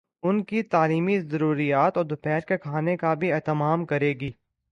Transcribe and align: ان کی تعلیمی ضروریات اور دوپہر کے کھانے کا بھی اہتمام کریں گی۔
ان 0.23 0.43
کی 0.43 0.61
تعلیمی 0.63 1.19
ضروریات 1.21 1.97
اور 1.97 2.05
دوپہر 2.05 2.39
کے 2.39 2.57
کھانے 2.57 2.97
کا 2.97 3.13
بھی 3.13 3.31
اہتمام 3.31 3.85
کریں 3.85 4.13
گی۔ 4.19 4.31